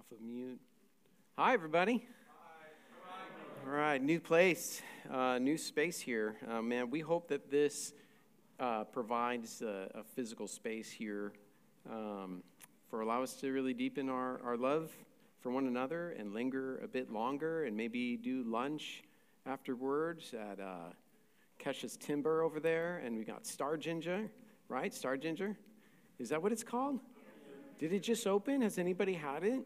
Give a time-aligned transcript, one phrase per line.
[0.00, 0.58] off of mute.
[1.36, 2.06] Hi, everybody.
[3.66, 4.80] All right, new place,
[5.12, 6.36] uh, new space here.
[6.48, 7.92] Uh, man, we hope that this
[8.58, 11.34] uh, provides a, a, physical space here
[11.90, 12.42] um,
[12.88, 14.90] for allow us to really deepen our, our love
[15.38, 19.02] for one another and linger a bit longer and maybe do lunch
[19.44, 20.94] afterwards at uh,
[21.58, 23.02] Kesha's Timber over there.
[23.04, 24.30] And we got Star Ginger,
[24.66, 24.94] right?
[24.94, 25.58] Star Ginger?
[26.18, 27.00] Is that what it's called?
[27.78, 28.62] Did it just open?
[28.62, 29.60] Has anybody had it?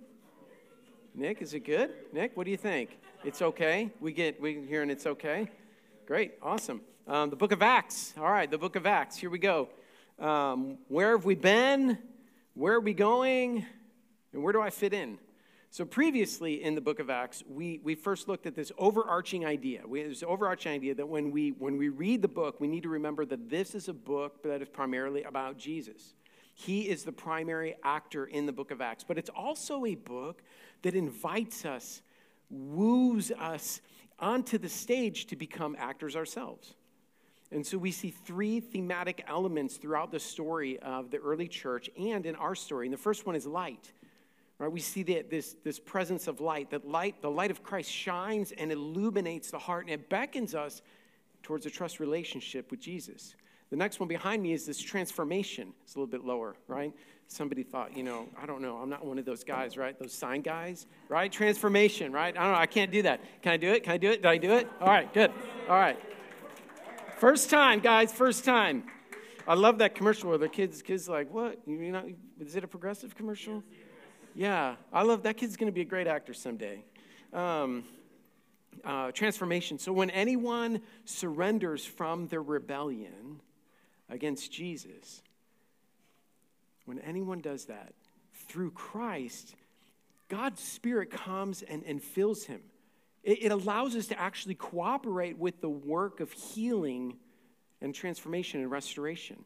[1.16, 1.90] Nick, is it good?
[2.12, 2.98] Nick, what do you think?
[3.22, 3.88] It's okay.
[4.00, 5.48] We get we hearing it's okay.
[6.06, 6.80] Great, awesome.
[7.06, 8.14] Um, the Book of Acts.
[8.18, 9.16] All right, the Book of Acts.
[9.16, 9.68] Here we go.
[10.18, 11.98] Um, where have we been?
[12.54, 13.64] Where are we going?
[14.32, 15.18] And where do I fit in?
[15.70, 19.82] So previously in the Book of Acts, we, we first looked at this overarching idea.
[19.86, 22.88] We, this overarching idea that when we when we read the book, we need to
[22.88, 26.14] remember that this is a book that is primarily about Jesus.
[26.54, 29.04] He is the primary actor in the book of Acts.
[29.04, 30.42] But it's also a book
[30.82, 32.02] that invites us,
[32.48, 33.80] woos us
[34.18, 36.74] onto the stage to become actors ourselves.
[37.50, 42.24] And so we see three thematic elements throughout the story of the early church and
[42.24, 42.86] in our story.
[42.86, 43.92] And the first one is light.
[44.58, 44.70] Right?
[44.70, 48.52] We see that this, this presence of light, that light, the light of Christ shines
[48.52, 50.82] and illuminates the heart, and it beckons us
[51.42, 53.34] towards a trust relationship with Jesus.
[53.74, 55.72] The next one behind me is this transformation.
[55.82, 56.92] It's a little bit lower, right?
[57.26, 59.98] Somebody thought, you know, I don't know, I'm not one of those guys, right?
[59.98, 61.32] Those sign guys, right?
[61.32, 62.38] Transformation, right?
[62.38, 63.20] I don't know, I can't do that.
[63.42, 63.82] Can I do it?
[63.82, 64.22] Can I do it?
[64.22, 64.70] Did I do it?
[64.80, 65.32] All right, good.
[65.68, 65.98] All right.
[67.18, 68.84] First time, guys, first time.
[69.44, 71.58] I love that commercial where the kids, kids like, what?
[71.66, 73.64] You know, is it a progressive commercial?
[74.36, 76.84] Yeah, I love that kid's going to be a great actor someday.
[77.32, 77.82] Um,
[78.84, 79.80] uh, transformation.
[79.80, 83.40] So when anyone surrenders from their rebellion,
[84.08, 85.22] against Jesus.
[86.84, 87.94] When anyone does that,
[88.48, 89.54] through Christ,
[90.28, 92.60] God's Spirit comes and, and fills him.
[93.22, 97.16] It, it allows us to actually cooperate with the work of healing
[97.80, 99.44] and transformation and restoration.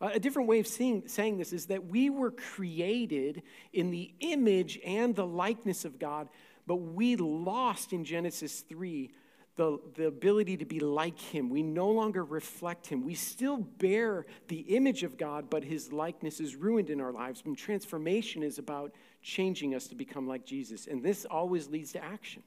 [0.00, 3.42] A different way of seeing, saying this is that we were created
[3.72, 6.28] in the image and the likeness of God,
[6.66, 9.12] but we lost in Genesis 3
[9.56, 11.50] the, the ability to be like him.
[11.50, 13.04] We no longer reflect him.
[13.04, 17.42] We still bear the image of God, but his likeness is ruined in our lives.
[17.44, 18.92] And transformation is about
[19.22, 20.86] changing us to become like Jesus.
[20.86, 22.42] And this always leads to action.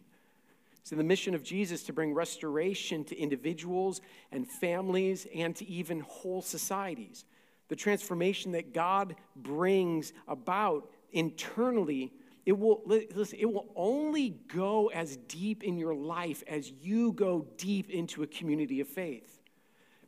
[0.83, 4.01] So, the mission of Jesus to bring restoration to individuals
[4.31, 7.25] and families and to even whole societies.
[7.69, 12.13] The transformation that God brings about internally
[12.45, 17.47] it will, listen, it will only go as deep in your life as you go
[17.57, 19.41] deep into a community of faith.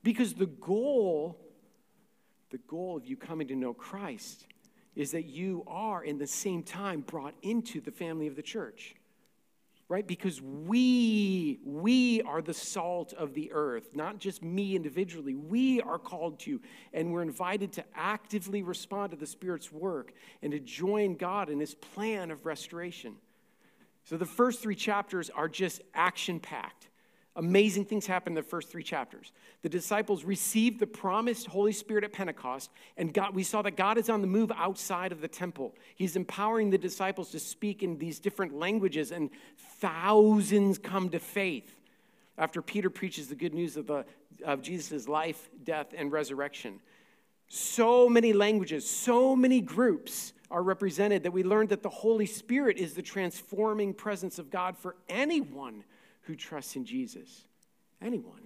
[0.03, 1.39] Because the goal,
[2.51, 4.45] the goal of you coming to know Christ
[4.95, 8.95] is that you are in the same time brought into the family of the church
[9.89, 10.05] right?
[10.05, 15.33] Because we, we are the salt of the earth, not just me individually.
[15.33, 16.59] We are called to,
[16.93, 21.59] and we're invited to actively respond to the Spirit's work and to join God in
[21.59, 23.15] His plan of restoration.
[24.03, 26.89] So the first three chapters are just action packed.
[27.37, 29.31] Amazing things happen in the first three chapters.
[29.61, 33.99] The disciples received the promised Holy Spirit at Pentecost, and God, we saw that God
[33.99, 35.75] is on the move outside of the temple.
[35.95, 39.29] He's empowering the disciples to speak in these different languages, and
[39.79, 41.75] thousands come to faith
[42.39, 44.03] after Peter preaches the good news of, the,
[44.43, 46.79] of Jesus' life, death, and resurrection.
[47.49, 52.77] So many languages, so many groups are represented that we learned that the Holy Spirit
[52.77, 55.83] is the transforming presence of God for anyone
[56.27, 57.45] who trusts in Jesus.
[58.01, 58.41] Anyone.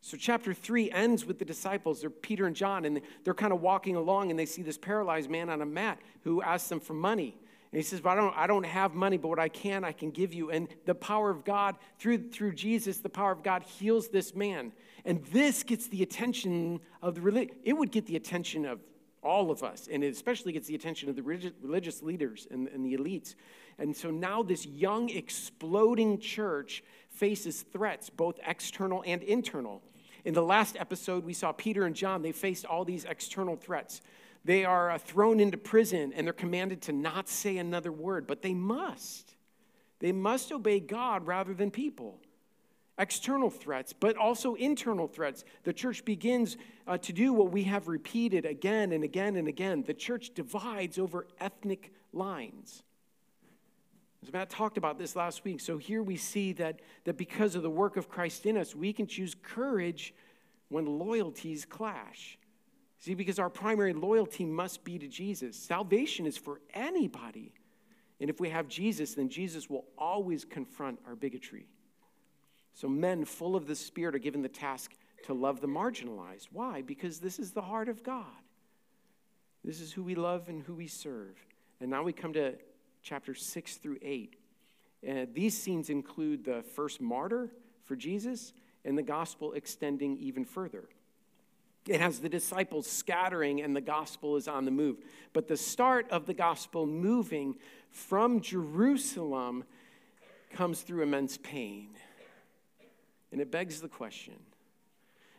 [0.00, 2.02] So, chapter three ends with the disciples.
[2.02, 5.30] They're Peter and John, and they're kind of walking along, and they see this paralyzed
[5.30, 7.36] man on a mat who asks them for money.
[7.72, 9.92] And he says, But I don't, I don't have money, but what I can, I
[9.92, 10.50] can give you.
[10.50, 14.72] And the power of God, through, through Jesus, the power of God heals this man.
[15.06, 17.56] And this gets the attention of the religion.
[17.64, 18.80] It would get the attention of
[19.24, 22.84] all of us, and it especially gets the attention of the religious leaders and, and
[22.84, 23.34] the elites.
[23.78, 29.82] And so now this young, exploding church faces threats, both external and internal.
[30.24, 34.00] In the last episode, we saw Peter and John, they faced all these external threats.
[34.44, 38.42] They are uh, thrown into prison and they're commanded to not say another word, but
[38.42, 39.34] they must.
[40.00, 42.20] They must obey God rather than people.
[42.98, 45.44] External threats, but also internal threats.
[45.64, 46.56] The church begins
[46.86, 49.82] uh, to do what we have repeated again and again and again.
[49.84, 52.82] The church divides over ethnic lines.
[54.24, 57.62] As Matt talked about this last week, so here we see that, that because of
[57.62, 60.14] the work of Christ in us, we can choose courage
[60.70, 62.38] when loyalties clash.
[63.00, 65.56] See, because our primary loyalty must be to Jesus.
[65.56, 67.52] Salvation is for anybody.
[68.18, 71.66] And if we have Jesus, then Jesus will always confront our bigotry.
[72.72, 74.92] So men full of the Spirit are given the task
[75.24, 76.48] to love the marginalized.
[76.50, 76.80] Why?
[76.80, 78.24] Because this is the heart of God.
[79.62, 81.36] This is who we love and who we serve.
[81.78, 82.54] And now we come to
[83.04, 84.34] chapter 6 through 8.
[85.04, 87.52] And these scenes include the first martyr
[87.84, 88.52] for Jesus
[88.84, 90.88] and the gospel extending even further.
[91.86, 94.96] It has the disciples scattering and the gospel is on the move.
[95.34, 97.56] But the start of the gospel moving
[97.90, 99.64] from Jerusalem
[100.50, 101.90] comes through immense pain.
[103.30, 104.34] And it begs the question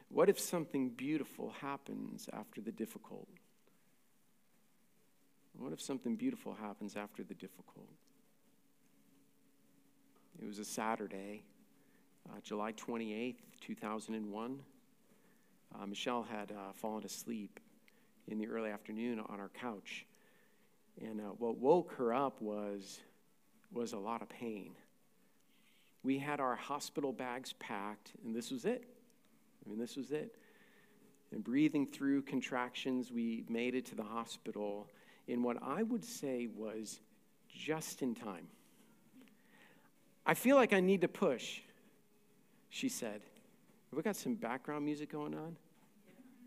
[0.09, 3.27] what if something beautiful happens after the difficult?
[5.57, 7.87] What if something beautiful happens after the difficult?
[10.41, 11.43] It was a Saturday,
[12.29, 14.59] uh, July 28th, 2001.
[15.73, 17.59] Uh, Michelle had uh, fallen asleep
[18.27, 20.05] in the early afternoon on our couch.
[21.01, 22.99] And uh, what woke her up was,
[23.71, 24.71] was a lot of pain.
[26.03, 28.83] We had our hospital bags packed, and this was it.
[29.65, 30.35] I mean, this was it.
[31.31, 34.87] And breathing through contractions, we made it to the hospital
[35.27, 36.99] in what I would say was
[37.47, 38.47] just in time.
[40.25, 41.61] I feel like I need to push,
[42.69, 43.21] she said.
[43.93, 45.55] We got some background music going on.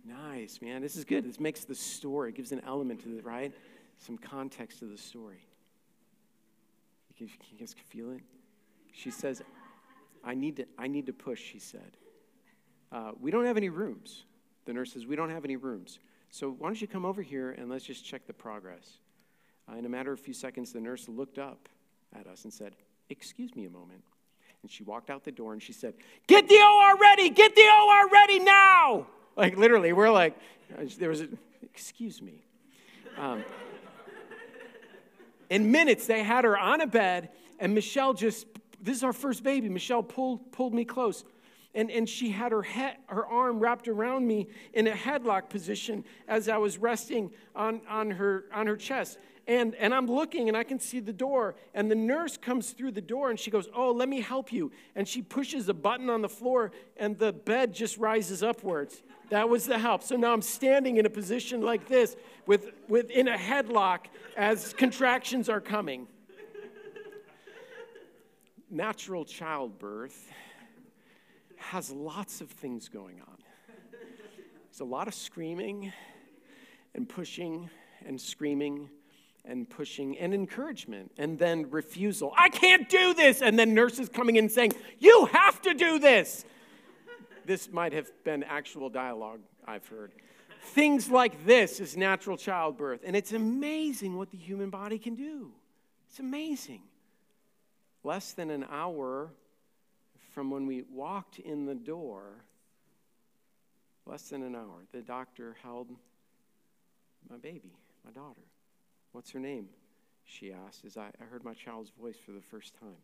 [0.04, 0.82] Nice, man.
[0.82, 1.24] This is good.
[1.24, 3.52] This makes the story, gives an element to it, right?
[3.98, 5.40] Some context to the story.
[7.18, 7.28] You
[7.58, 8.20] guys can feel it?
[8.92, 9.42] She says,
[10.24, 11.96] I need to, I need to push, she said.
[12.92, 14.24] Uh, we don't have any rooms.
[14.64, 15.98] The nurse says, We don't have any rooms.
[16.30, 18.98] So why don't you come over here and let's just check the progress?
[19.70, 21.68] Uh, in a matter of a few seconds, the nurse looked up
[22.18, 22.74] at us and said,
[23.10, 24.02] Excuse me a moment.
[24.62, 25.94] And she walked out the door and she said,
[26.26, 27.30] Get the OR ready!
[27.30, 29.06] Get the OR ready now!
[29.36, 30.36] Like literally, we're like,
[30.98, 31.28] there was a,
[31.62, 32.44] excuse me.
[33.16, 33.44] Um,
[35.48, 38.46] in minutes, they had her on a bed, and Michelle just,
[38.82, 39.68] this is our first baby.
[39.68, 41.24] Michelle pulled, pulled me close.
[41.74, 46.04] And, and she had her, head, her arm wrapped around me in a headlock position
[46.26, 49.18] as I was resting on, on, her, on her chest.
[49.46, 51.56] And, and I'm looking and I can see the door.
[51.74, 54.72] And the nurse comes through the door and she goes, Oh, let me help you.
[54.94, 59.02] And she pushes a button on the floor and the bed just rises upwards.
[59.30, 60.02] That was the help.
[60.02, 62.16] So now I'm standing in a position like this
[62.46, 64.06] with, with in a headlock
[64.36, 66.06] as contractions are coming.
[68.70, 70.30] Natural childbirth
[71.58, 73.36] has lots of things going on.
[73.90, 75.92] There's a lot of screaming
[76.94, 77.68] and pushing
[78.06, 78.90] and screaming
[79.44, 82.32] and pushing and encouragement and then refusal.
[82.36, 83.40] I can't do this.
[83.42, 86.44] And then nurses coming in saying, You have to do this
[87.48, 90.12] this might have been actual dialogue I've heard.
[90.60, 93.00] Things like this is natural childbirth.
[93.04, 95.50] And it's amazing what the human body can do.
[96.08, 96.82] It's amazing.
[98.04, 99.30] Less than an hour
[100.38, 102.44] from when we walked in the door,
[104.06, 105.88] less than an hour, the doctor held
[107.28, 107.72] my baby,
[108.04, 108.44] my daughter.
[109.10, 109.68] What's her name?
[110.24, 113.02] She asked as I, heard my child's voice for the first time.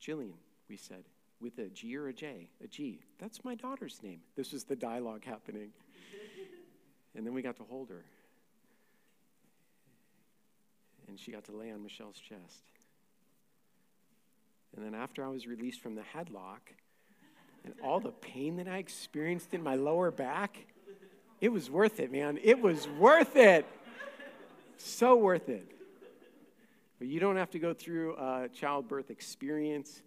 [0.00, 0.36] Jillian,
[0.68, 1.02] we said
[1.40, 2.48] with a G or a J?
[2.62, 3.00] A G.
[3.18, 4.20] That's my daughter's name.
[4.36, 5.72] This was the dialogue happening.
[7.16, 8.04] and then we got to hold her.
[11.08, 12.62] And she got to lay on Michelle's chest.
[14.76, 16.60] And then after I was released from the headlock,
[17.64, 20.66] and all the pain that I experienced in my lower back,
[21.40, 22.38] it was worth it, man.
[22.42, 23.66] It was worth it.
[24.76, 25.66] So worth it.
[26.98, 30.02] But you don't have to go through a childbirth experience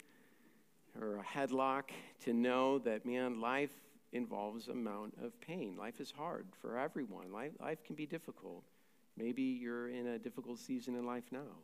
[1.00, 1.84] or a headlock
[2.26, 3.74] to know that, man, life
[4.12, 5.76] involves amount of pain.
[5.78, 7.32] Life is hard for everyone.
[7.32, 8.64] Life, life can be difficult.
[9.18, 11.58] Maybe you're in a difficult season in life now.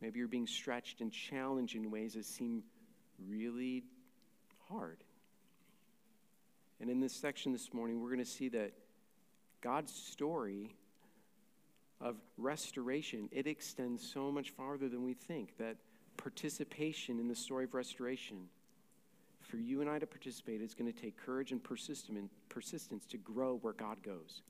[0.00, 2.62] Maybe you're being stretched and challenged in ways that seem
[3.28, 3.84] really
[4.68, 4.98] hard.
[6.80, 8.72] And in this section this morning, we're going to see that
[9.60, 10.76] God's story
[12.00, 15.58] of restoration, it extends so much farther than we think.
[15.58, 15.76] That
[16.16, 18.48] participation in the story of restoration.
[19.40, 23.56] For you and I to participate, it's going to take courage and persistence to grow
[23.56, 24.42] where God goes.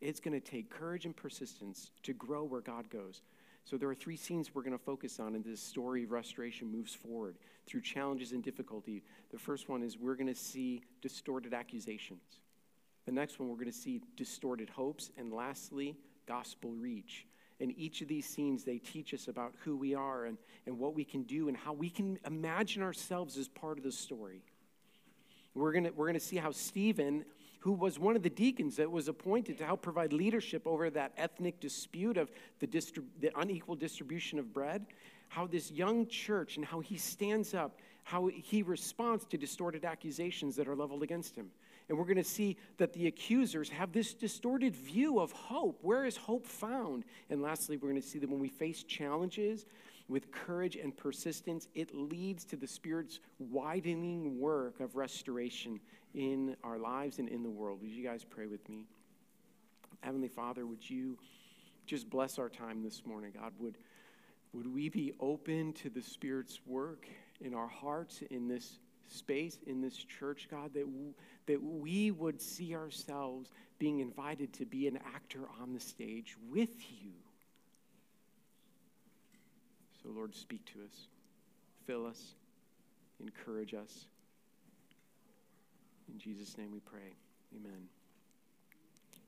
[0.00, 3.22] It's going to take courage and persistence to grow where God goes.
[3.68, 6.72] So there are three scenes we're going to focus on, and this story of restoration
[6.72, 9.02] moves forward through challenges and difficulty.
[9.30, 12.22] The first one is we're going to see distorted accusations.
[13.04, 15.10] The next one, we're going to see distorted hopes.
[15.18, 17.26] And lastly, gospel reach.
[17.60, 20.94] In each of these scenes, they teach us about who we are and, and what
[20.94, 24.40] we can do and how we can imagine ourselves as part of the story.
[25.52, 27.26] We're going we're to see how Stephen
[27.68, 31.12] who was one of the deacons that was appointed to help provide leadership over that
[31.18, 34.86] ethnic dispute of the, distrib- the unequal distribution of bread,
[35.28, 40.56] how this young church and how he stands up, how he responds to distorted accusations
[40.56, 41.50] that are leveled against him.
[41.90, 45.78] And we're going to see that the accusers have this distorted view of hope.
[45.82, 47.04] Where is hope found?
[47.28, 49.66] And lastly, we're going to see that when we face challenges
[50.08, 55.80] with courage and persistence, it leads to the Spirit's widening work of restoration
[56.14, 57.80] in our lives and in the world.
[57.82, 58.86] Would you guys pray with me?
[60.00, 61.18] Heavenly Father, would you
[61.86, 63.32] just bless our time this morning?
[63.38, 63.76] God, would,
[64.52, 67.06] would we be open to the Spirit's work
[67.40, 70.86] in our hearts, in this space, in this church, God, that,
[71.46, 76.74] that we would see ourselves being invited to be an actor on the stage with
[77.02, 77.12] you.
[80.08, 81.08] So, Lord, speak to us,
[81.86, 82.32] fill us,
[83.20, 84.06] encourage us.
[86.10, 87.12] In Jesus' name we pray.
[87.54, 87.88] Amen.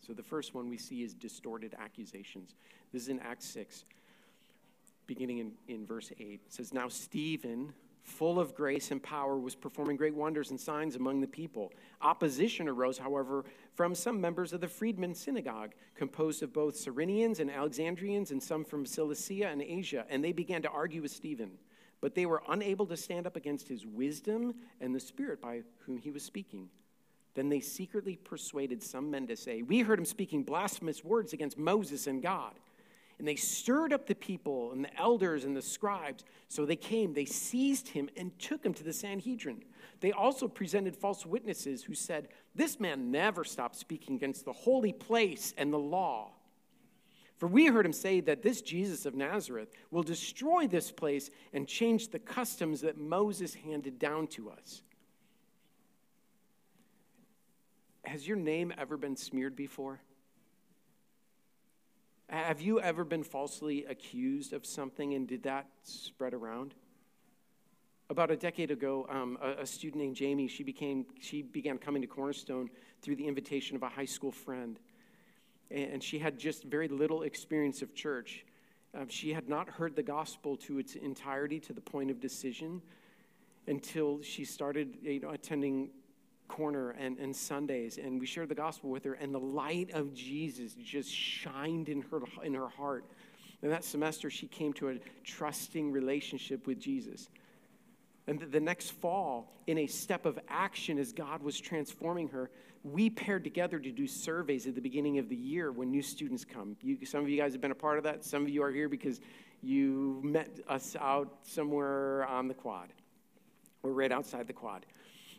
[0.07, 2.55] So, the first one we see is distorted accusations.
[2.95, 3.85] This is in Acts 6,
[5.07, 6.41] beginning in, in verse 8.
[6.47, 10.97] It says, Now Stephen full of grace and power, was performing great wonders and signs
[10.97, 11.73] among the people.
[12.03, 17.51] Opposition arose, however, from some members of the freedmen synagogue, composed of both Cyrenians and
[17.51, 21.53] Alexandrians and some from Cilicia and Asia, and they began to argue with Stephen.
[22.01, 25.99] But they were unable to stand up against his wisdom and the spirit by whom
[25.99, 26.71] he was speaking.
[27.35, 31.59] Then they secretly persuaded some men to say, We heard him speaking blasphemous words against
[31.59, 32.55] Moses and God.
[33.21, 36.25] And they stirred up the people and the elders and the scribes.
[36.49, 39.63] So they came, they seized him, and took him to the Sanhedrin.
[40.01, 44.95] They also presented false witnesses who said, This man never stopped speaking against the holy
[44.95, 46.31] place and the law.
[47.37, 51.69] For we heard him say that this Jesus of Nazareth will destroy this place and
[51.69, 54.81] change the customs that Moses handed down to us.
[58.07, 60.01] Has your name ever been smeared before?
[62.31, 66.75] Have you ever been falsely accused of something and did that spread around?
[68.09, 72.03] About a decade ago, um, a, a, student named Jamie, she, became, she began coming
[72.03, 72.71] to Cornerstone
[73.03, 74.79] through the invitation of a high school friend.
[75.73, 78.45] And she had just very little experience of church.
[78.95, 82.81] Um, she had not heard the gospel to its entirety to the point of decision
[83.67, 85.91] until she started you know, attending
[86.51, 90.13] corner and, and Sundays, and we shared the gospel with her, and the light of
[90.13, 93.05] Jesus just shined in her, in her heart.
[93.63, 97.29] And that semester, she came to a trusting relationship with Jesus.
[98.27, 102.51] And the next fall, in a step of action as God was transforming her,
[102.83, 106.45] we paired together to do surveys at the beginning of the year when new students
[106.45, 106.77] come.
[106.83, 108.25] You, some of you guys have been a part of that.
[108.25, 109.21] Some of you are here because
[109.63, 112.89] you met us out somewhere on the quad
[113.83, 114.87] or right outside the quad.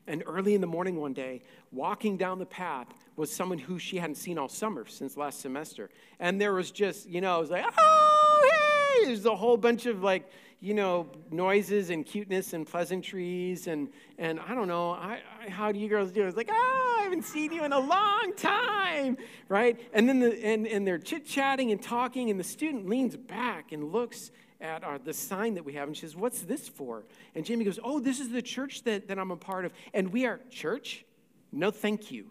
[0.07, 1.41] And early in the morning one day,
[1.71, 5.89] walking down the path was someone who she hadn't seen all summer since last semester.
[6.19, 9.05] And there was just, you know, it was like, oh, hey!
[9.05, 10.29] There's a whole bunch of like,
[10.59, 13.67] you know, noises and cuteness and pleasantries.
[13.67, 16.23] And, and I don't know, I, I, how do you girls do?
[16.23, 16.27] It?
[16.27, 19.17] It's like, oh, I haven't seen you in a long time,
[19.49, 19.79] right?
[19.93, 23.71] And then the, and, and they're chit chatting and talking, and the student leans back
[23.71, 24.31] and looks
[24.61, 27.03] at our, the sign that we have, and she says, What's this for?
[27.35, 29.73] And Jamie goes, Oh, this is the church that, that I'm a part of.
[29.93, 31.03] And we are, church?
[31.51, 32.27] No, thank you.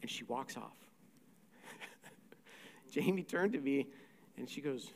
[0.00, 0.76] And she walks off.
[2.90, 3.86] Jamie turned to me
[4.36, 4.90] and she goes,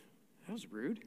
[0.46, 1.00] That was rude.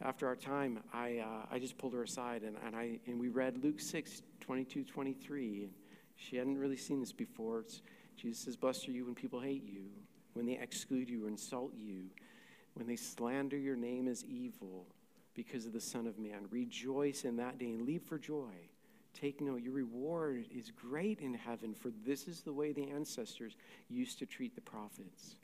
[0.00, 3.28] After our time, I, uh, I just pulled her aside and, and, I, and we
[3.28, 5.62] read Luke 6, 22, 23.
[5.62, 5.72] And
[6.14, 7.60] she hadn't really seen this before.
[7.60, 7.82] It's,
[8.16, 9.86] Jesus says, Blessed are you when people hate you
[10.38, 12.04] when they exclude you or insult you,
[12.74, 14.86] when they slander your name as evil
[15.34, 16.46] because of the Son of Man.
[16.48, 18.52] Rejoice in that day and leap for joy.
[19.20, 23.56] Take note, your reward is great in heaven, for this is the way the ancestors
[23.88, 25.34] used to treat the prophets.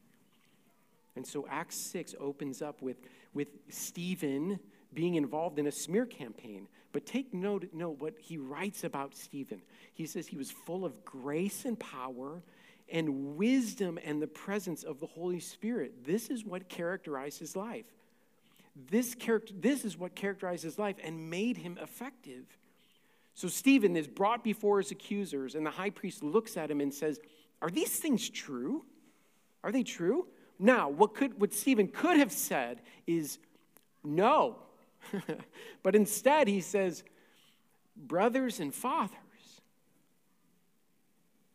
[1.16, 2.98] And so Acts 6 opens up with,
[3.32, 4.60] with Stephen
[4.92, 6.68] being involved in a smear campaign.
[6.92, 9.60] But take note, note what he writes about Stephen.
[9.92, 12.44] He says he was full of grace and power
[12.90, 16.04] and wisdom and the presence of the Holy Spirit.
[16.04, 17.86] This is what characterized his life.
[18.90, 22.44] This, character, this is what characterized his life and made him effective.
[23.34, 26.92] So Stephen is brought before his accusers, and the high priest looks at him and
[26.92, 27.20] says,
[27.62, 28.84] Are these things true?
[29.62, 30.26] Are they true?
[30.58, 33.38] Now, what, could, what Stephen could have said is
[34.04, 34.56] no.
[35.82, 37.02] but instead, he says,
[37.96, 39.16] Brothers and fathers,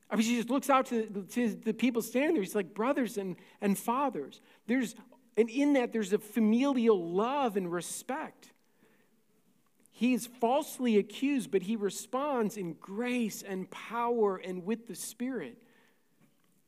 [0.09, 2.43] I mean, she just looks out to, to the people standing there.
[2.43, 4.41] He's like brothers and, and fathers.
[4.65, 4.95] There's,
[5.37, 8.51] and in that, there's a familial love and respect.
[9.91, 15.57] He is falsely accused, but he responds in grace and power and with the Spirit.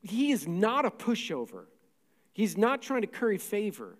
[0.02, 1.64] He is not a pushover.
[2.32, 3.96] He's not trying to curry favor.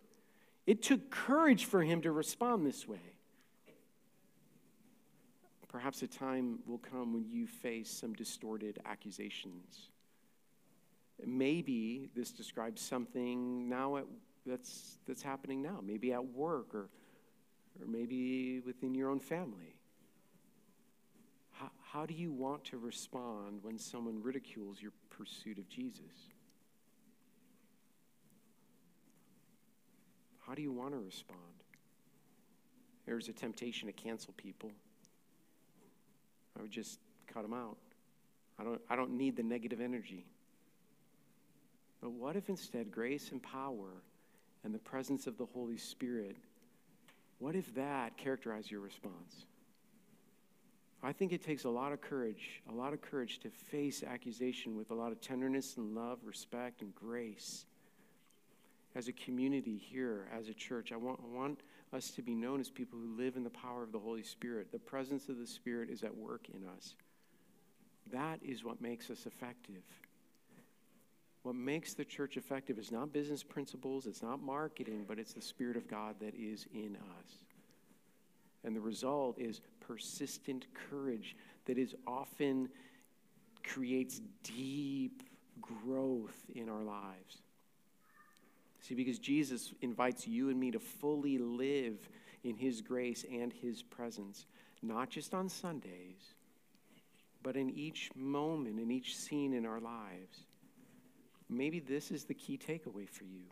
[0.67, 3.12] It took courage for him to respond this way.
[5.73, 9.89] Perhaps a time will come when you face some distorted accusations.
[11.25, 14.05] Maybe this describes something now at,
[14.45, 16.91] that's, that's happening now, maybe at work or,
[17.81, 19.75] or maybe within your own family.
[21.53, 26.03] How, how do you want to respond when someone ridicules your pursuit of Jesus?
[30.47, 31.41] How do you want to respond?
[33.07, 34.71] There's a temptation to cancel people.
[36.59, 36.99] I would just
[37.33, 37.77] cut them out.
[38.59, 40.27] I don't, I don't need the negative energy.
[42.01, 44.03] But what if instead grace and power
[44.65, 46.37] and the presence of the Holy Spirit,
[47.39, 49.47] what if that characterized your response?
[51.03, 54.77] I think it takes a lot of courage, a lot of courage to face accusation
[54.77, 57.67] with a lot of tenderness and love, respect, and grace.
[58.95, 61.61] As a community here, as a church, I want, I want
[61.93, 64.73] us to be known as people who live in the power of the Holy Spirit.
[64.73, 66.95] The presence of the Spirit is at work in us.
[68.13, 69.83] That is what makes us effective.
[71.43, 75.41] What makes the church effective is not business principles, it's not marketing, but it's the
[75.41, 77.33] Spirit of God that is in us.
[78.65, 82.69] And the result is persistent courage that is often
[83.65, 85.23] creates deep
[85.61, 87.43] growth in our lives.
[88.83, 92.09] See, because Jesus invites you and me to fully live
[92.43, 94.45] in his grace and his presence,
[94.83, 96.35] not just on Sundays,
[97.45, 100.47] but in each moment, in each scene in our lives.
[101.49, 103.45] Maybe this is the key takeaway for you.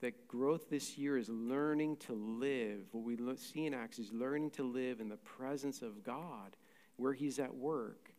[0.00, 2.82] That growth this year is learning to live.
[2.92, 6.56] What we see in Acts is learning to live in the presence of God,
[6.96, 8.12] where He's at work,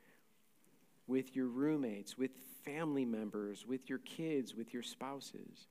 [1.07, 2.31] with your roommates, with
[2.63, 5.67] family members, with your kids, with your spouses.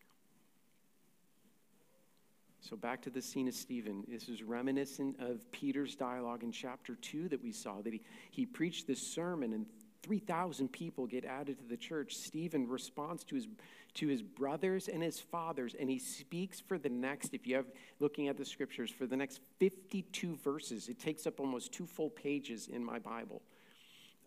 [2.69, 4.05] So, back to the scene of Stephen.
[4.07, 8.45] This is reminiscent of Peter's dialogue in chapter 2 that we saw, that he, he
[8.45, 9.65] preached this sermon and
[10.03, 12.15] 3,000 people get added to the church.
[12.15, 13.49] Stephen responds to his,
[13.95, 17.65] to his brothers and his fathers, and he speaks for the next, if you have
[18.01, 20.91] looking at the scriptures, for the next 52 verses.
[20.91, 23.41] It takes up almost two full pages in my Bible.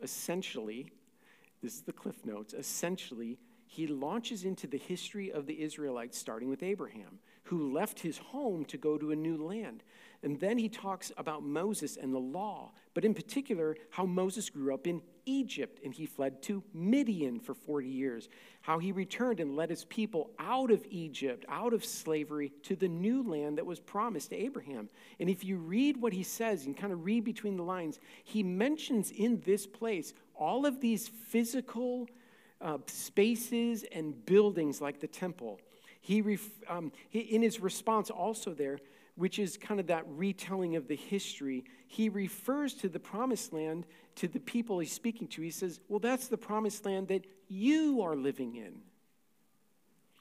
[0.02, 0.90] Essentially,
[1.62, 6.50] this is the Cliff Notes, essentially, he launches into the history of the Israelites, starting
[6.50, 9.84] with Abraham, who left his home to go to a new land.
[10.24, 14.74] And then he talks about Moses and the law, but in particular, how Moses grew
[14.74, 18.30] up in Egypt and he fled to Midian for 40 years.
[18.62, 22.88] How he returned and led his people out of Egypt, out of slavery, to the
[22.88, 24.90] new land that was promised to Abraham.
[25.20, 28.44] And if you read what he says and kind of read between the lines, he
[28.44, 32.08] mentions in this place all of these physical
[32.62, 35.60] uh, spaces and buildings like the temple.
[36.02, 38.80] He, ref, um, he, in his response also there,
[39.16, 43.86] which is kind of that retelling of the history, he refers to the promised land
[44.16, 45.42] to the people he's speaking to.
[45.42, 48.82] He says, Well, that's the promised land that you are living in.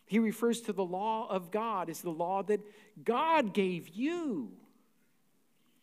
[0.05, 2.61] He refers to the law of God as the law that
[3.03, 4.53] God gave you.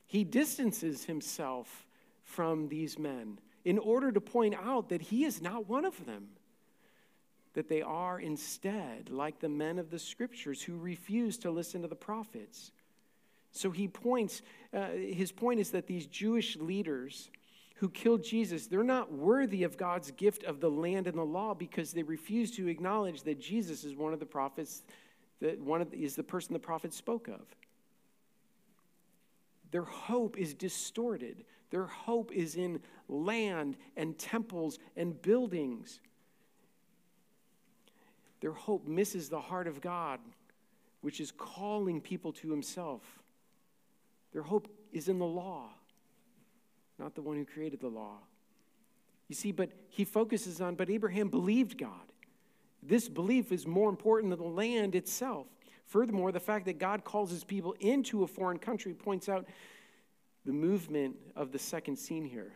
[0.05, 1.87] He distances himself
[2.23, 6.27] from these men in order to point out that he is not one of them
[7.57, 11.87] that they are instead like the men of the scriptures who refuse to listen to
[11.87, 12.71] the prophets.
[13.51, 17.31] So he points, uh, his point is that these Jewish leaders
[17.77, 21.55] who killed Jesus, they're not worthy of God's gift of the land and the law
[21.55, 24.83] because they refuse to acknowledge that Jesus is one of the prophets,
[25.41, 27.41] that one of the, is the person the prophets spoke of.
[29.71, 31.43] Their hope is distorted.
[31.71, 36.01] Their hope is in land and temples and buildings.
[38.41, 40.19] Their hope misses the heart of God,
[41.01, 43.01] which is calling people to Himself.
[44.33, 45.69] Their hope is in the law,
[46.99, 48.17] not the one who created the law.
[49.27, 51.91] You see, but he focuses on, but Abraham believed God.
[52.81, 55.47] This belief is more important than the land itself.
[55.85, 59.45] Furthermore, the fact that God calls his people into a foreign country points out
[60.45, 62.53] the movement of the second scene here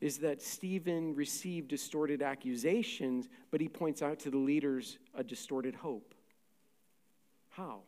[0.00, 5.74] is that Stephen received distorted accusations, but he points out to the leaders a distorted
[5.74, 6.14] hope.
[7.50, 7.80] How?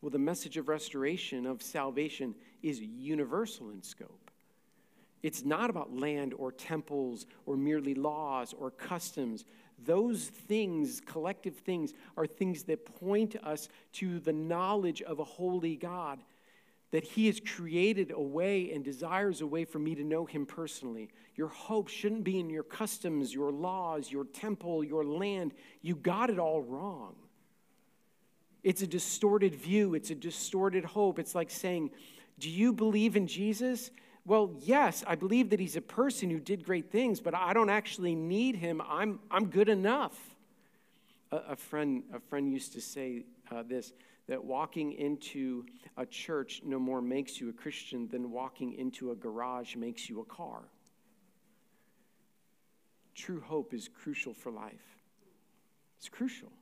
[0.00, 4.30] Well, the message of restoration, of salvation, is universal in scope.
[5.22, 9.44] It's not about land or temples or merely laws or customs.
[9.84, 15.76] Those things, collective things, are things that point us to the knowledge of a holy
[15.76, 16.20] God.
[16.90, 20.46] That He has created a way and desires a way for me to know Him
[20.46, 21.10] personally.
[21.36, 25.54] Your hope shouldn't be in your customs, your laws, your temple, your land.
[25.82, 27.14] You got it all wrong.
[28.62, 31.18] It's a distorted view, it's a distorted hope.
[31.18, 31.90] It's like saying,
[32.38, 33.90] Do you believe in Jesus?
[34.26, 37.70] Well, yes, I believe that he's a person who did great things, but I don't
[37.70, 38.82] actually need him.
[38.86, 40.18] I'm, I'm good enough.
[41.32, 43.92] A, a friend, a friend used to say uh, this
[44.30, 45.66] that walking into
[45.96, 50.20] a church no more makes you a Christian than walking into a garage makes you
[50.20, 50.60] a car.
[53.16, 55.02] True hope is crucial for life.
[55.98, 56.52] It's crucial.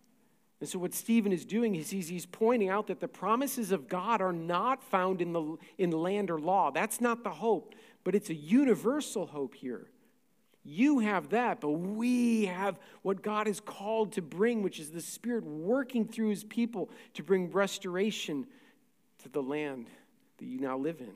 [0.60, 3.86] And so, what Stephen is doing is he's, he's pointing out that the promises of
[3.86, 6.70] God are not found in the, in land or law.
[6.70, 9.90] That's not the hope, but it's a universal hope here.
[10.70, 15.00] You have that, but we have what God is called to bring, which is the
[15.00, 18.46] Spirit working through His people to bring restoration
[19.22, 19.88] to the land
[20.36, 21.14] that you now live in.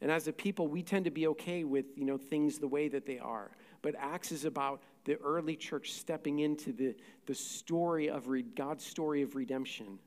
[0.00, 2.86] And as a people, we tend to be okay with you know, things the way
[2.86, 3.50] that they are.
[3.82, 6.94] But Acts is about the early church stepping into the,
[7.26, 9.98] the story of re, God's story of redemption.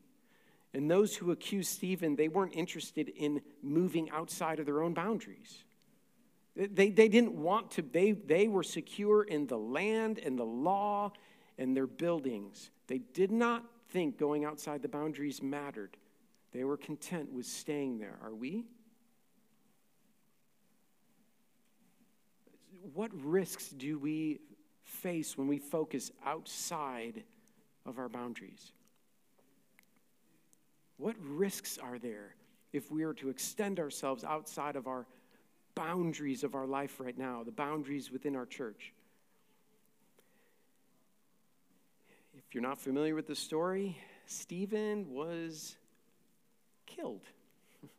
[0.73, 5.65] And those who accused Stephen, they weren't interested in moving outside of their own boundaries.
[6.55, 11.11] They, they didn't want to, they, they were secure in the land and the law
[11.57, 12.71] and their buildings.
[12.87, 15.97] They did not think going outside the boundaries mattered.
[16.53, 18.17] They were content with staying there.
[18.23, 18.65] Are we?
[22.93, 24.39] What risks do we
[24.83, 27.23] face when we focus outside
[27.85, 28.71] of our boundaries?
[30.97, 32.35] What risks are there
[32.71, 35.05] if we are to extend ourselves outside of our
[35.75, 38.93] boundaries of our life right now, the boundaries within our church?
[42.37, 45.75] If you're not familiar with the story, Stephen was
[46.85, 47.25] killed.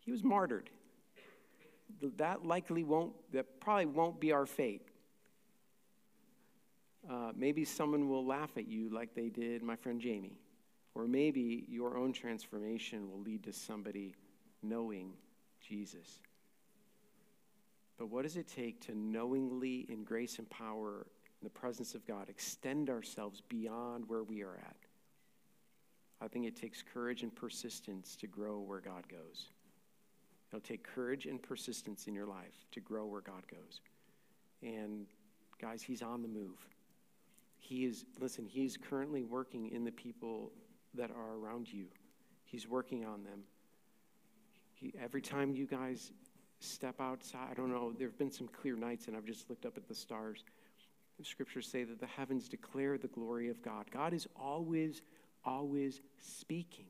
[0.00, 0.70] he was martyred.
[2.16, 4.82] That likely won't, that probably won't be our fate.
[7.08, 10.38] Uh, maybe someone will laugh at you like they did my friend Jamie.
[10.94, 14.14] Or maybe your own transformation will lead to somebody
[14.62, 15.12] knowing
[15.60, 16.20] Jesus.
[17.98, 21.06] But what does it take to knowingly, in grace and power,
[21.40, 24.76] in the presence of God, extend ourselves beyond where we are at?
[26.20, 29.48] I think it takes courage and persistence to grow where God goes.
[30.50, 33.80] It'll take courage and persistence in your life to grow where God goes.
[34.62, 35.06] And
[35.60, 36.66] guys, He's on the move.
[37.58, 40.52] He is, listen, He's currently working in the people
[40.94, 41.86] that are around you,
[42.44, 43.40] He's working on them.
[44.74, 46.12] He, every time you guys
[46.64, 49.66] step outside, I don't know, there have been some clear nights, and I've just looked
[49.66, 50.44] up at the stars.
[51.18, 53.90] The scriptures say that the heavens declare the glory of God.
[53.90, 55.02] God is always,
[55.44, 56.86] always speaking.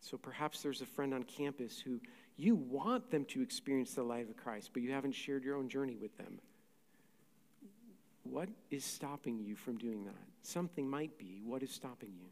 [0.00, 2.00] So perhaps there's a friend on campus who
[2.36, 5.68] you want them to experience the light of Christ, but you haven't shared your own
[5.68, 6.38] journey with them.
[8.22, 10.14] What is stopping you from doing that?
[10.42, 11.40] Something might be.
[11.44, 12.28] What is stopping you?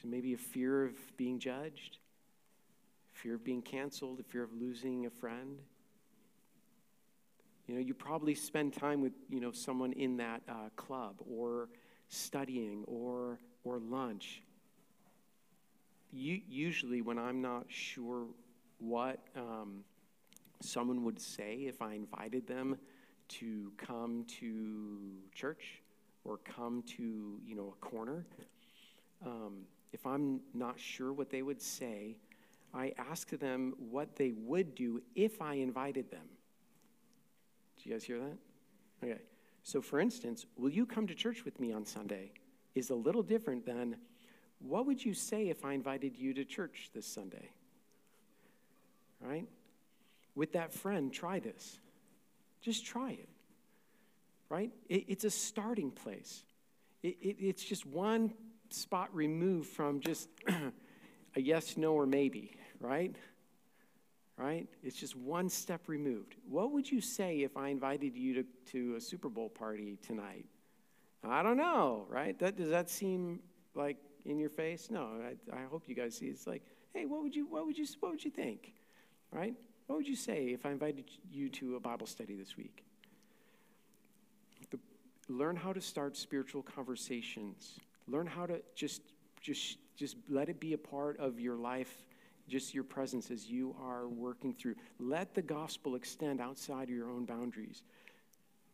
[0.00, 1.98] So maybe a fear of being judged,
[3.14, 5.58] fear of being canceled, a fear of losing a friend.
[7.66, 11.68] You know, you probably spend time with, you know, someone in that uh, club or
[12.08, 14.42] studying or, or lunch.
[16.12, 18.26] You, usually, when I'm not sure
[18.78, 19.84] what um,
[20.60, 22.78] someone would say if I invited them
[23.28, 25.80] to come to church
[26.24, 28.26] or come to, you know, a corner,
[29.24, 32.16] um, if I'm not sure what they would say,
[32.74, 36.26] I ask them what they would do if I invited them.
[37.76, 38.36] Do you guys hear that?
[39.02, 39.20] Okay.
[39.62, 42.32] So, for instance, will you come to church with me on Sunday?
[42.74, 43.96] Is a little different than
[44.58, 47.50] what would you say if I invited you to church this Sunday?
[49.20, 49.46] Right?
[50.34, 51.78] With that friend, try this.
[52.60, 53.28] Just try it,
[54.48, 54.72] right?
[54.88, 56.44] It, it's a starting place.
[57.02, 58.32] It, it, it's just one
[58.70, 63.16] spot removed from just a yes, no, or maybe, right?
[64.36, 64.68] Right?
[64.82, 66.34] It's just one step removed.
[66.48, 70.46] What would you say if I invited you to, to a Super Bowl party tonight?
[71.26, 72.38] I don't know, right?
[72.38, 73.40] That, does that seem
[73.74, 74.90] like in your face?
[74.90, 76.26] No, I, I hope you guys see.
[76.26, 78.74] It's like, hey, what would you, what would you, what would you think,
[79.30, 79.54] right?
[79.86, 82.84] What would you say if I invited you to a Bible study this week?
[84.70, 84.78] The,
[85.28, 87.78] learn how to start spiritual conversations.
[88.06, 89.02] Learn how to just,
[89.40, 92.06] just, just let it be a part of your life,
[92.48, 94.74] just your presence as you are working through.
[94.98, 97.82] Let the gospel extend outside of your own boundaries.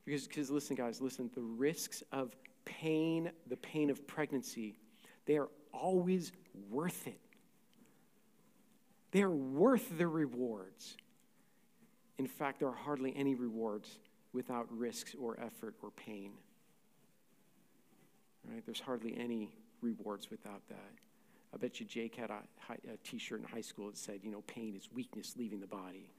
[0.05, 4.77] Because, because listen, guys, listen, the risks of pain, the pain of pregnancy,
[5.27, 6.33] they are always
[6.69, 7.21] worth it.
[9.13, 10.97] They are worth the rewards.
[12.19, 13.99] In fact, there are hardly any rewards
[14.33, 16.33] without risks or effort or pain.
[18.49, 18.65] Right?
[18.65, 20.93] There's hardly any rewards without that.
[21.53, 24.43] I bet you Jake had a, a t-shirt in high school that said, you know,
[24.47, 26.11] pain is weakness leaving the body.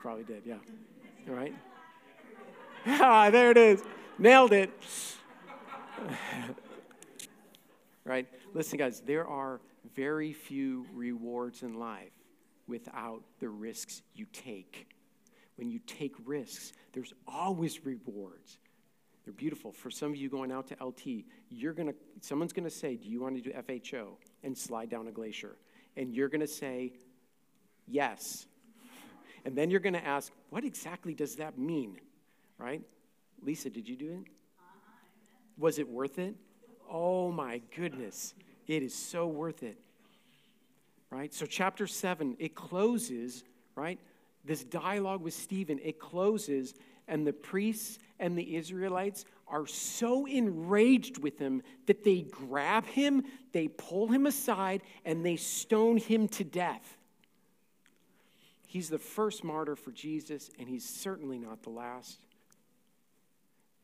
[0.00, 0.56] Probably did, yeah.
[1.28, 1.54] All right?
[2.86, 3.82] ah, there it is.
[4.18, 4.70] Nailed it.
[8.04, 8.26] right?
[8.54, 9.60] Listen, guys, there are
[9.94, 12.12] very few rewards in life
[12.66, 14.88] without the risks you take.
[15.56, 18.58] When you take risks, there's always rewards.
[19.24, 19.72] They're beautiful.
[19.72, 23.20] For some of you going out to LT, you're gonna someone's gonna say, Do you
[23.20, 25.56] want to do FHO and slide down a glacier?
[25.96, 26.92] And you're gonna say,
[27.86, 28.46] Yes.
[29.46, 31.98] And then you're gonna ask, What exactly does that mean?
[32.58, 32.82] Right?
[33.42, 34.32] Lisa, did you do it?
[35.56, 36.34] Was it worth it?
[36.90, 38.34] Oh my goodness.
[38.66, 39.78] It is so worth it.
[41.10, 41.32] Right?
[41.32, 43.44] So, chapter 7, it closes,
[43.76, 44.00] right?
[44.44, 46.74] This dialogue with Stephen, it closes,
[47.06, 53.24] and the priests and the Israelites are so enraged with him that they grab him,
[53.52, 56.96] they pull him aside, and they stone him to death.
[58.66, 62.18] He's the first martyr for Jesus, and he's certainly not the last.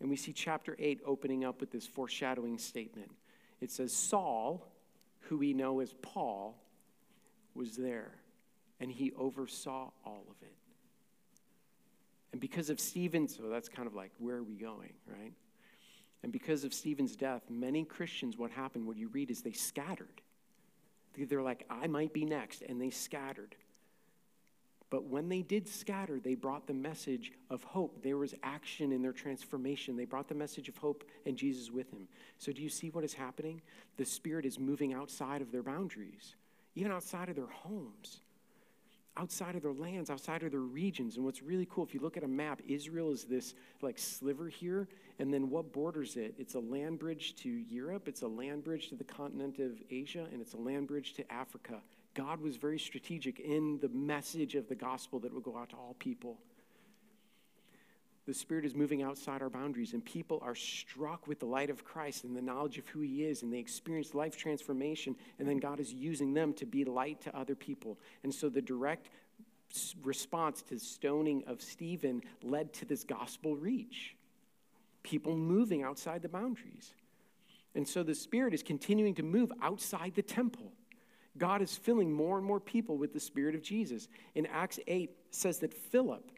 [0.00, 3.12] And we see chapter 8 opening up with this foreshadowing statement.
[3.60, 4.66] It says, Saul,
[5.28, 6.56] who we know as Paul,
[7.54, 8.12] was there,
[8.80, 10.54] and he oversaw all of it.
[12.32, 15.32] And because of Stephen's, so that's kind of like, where are we going, right?
[16.22, 20.20] And because of Stephen's death, many Christians, what happened, what you read is they scattered.
[21.16, 23.56] They're like, I might be next, and they scattered.
[24.90, 28.02] But when they did scatter, they brought the message of hope.
[28.02, 29.96] There was action in their transformation.
[29.96, 32.08] They brought the message of hope and Jesus with him.
[32.38, 33.62] So, do you see what is happening?
[33.98, 36.34] The Spirit is moving outside of their boundaries,
[36.74, 38.20] even outside of their homes,
[39.16, 41.16] outside of their lands, outside of their regions.
[41.16, 44.48] And what's really cool, if you look at a map, Israel is this like sliver
[44.48, 44.88] here.
[45.18, 46.34] And then what borders it?
[46.38, 50.26] It's a land bridge to Europe, it's a land bridge to the continent of Asia,
[50.32, 51.80] and it's a land bridge to Africa.
[52.14, 55.76] God was very strategic in the message of the gospel that would go out to
[55.76, 56.38] all people.
[58.30, 61.84] The Spirit is moving outside our boundaries, and people are struck with the light of
[61.84, 65.56] Christ and the knowledge of who He is, and they experience life transformation, and then
[65.56, 67.98] God is using them to be light to other people.
[68.22, 69.10] And so the direct
[70.04, 74.14] response to the stoning of Stephen led to this gospel reach.
[75.02, 76.94] People moving outside the boundaries.
[77.74, 80.70] And so the Spirit is continuing to move outside the temple.
[81.36, 84.06] God is filling more and more people with the Spirit of Jesus.
[84.36, 86.30] In Acts 8, says that Philip,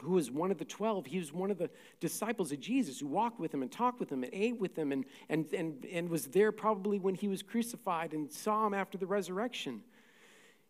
[0.00, 3.06] who was one of the 12, he was one of the disciples of Jesus who
[3.06, 6.08] walked with him and talked with him and ate with him and, and, and, and
[6.08, 9.82] was there probably when he was crucified and saw him after the resurrection.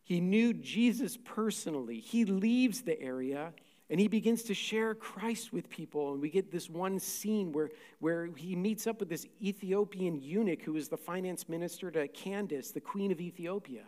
[0.03, 2.01] He knew Jesus personally.
[2.01, 3.53] He leaves the area
[3.91, 6.12] and he begins to share Christ with people.
[6.12, 10.62] And we get this one scene where, where he meets up with this Ethiopian eunuch
[10.62, 13.85] who is the finance minister to Candace, the queen of Ethiopia.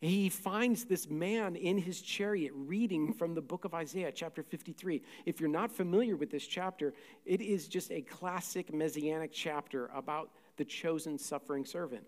[0.00, 5.02] He finds this man in his chariot reading from the book of Isaiah, chapter 53.
[5.24, 6.92] If you're not familiar with this chapter,
[7.24, 12.04] it is just a classic messianic chapter about the chosen suffering servant.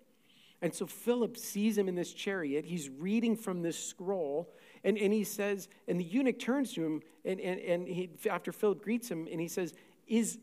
[0.60, 2.64] And so Philip sees him in this chariot.
[2.64, 4.52] He's reading from this scroll
[4.84, 8.52] and, and he says, and the eunuch turns to him, and, and, and he, after
[8.52, 9.74] Philip greets him, and he says,
[10.06, 10.38] is,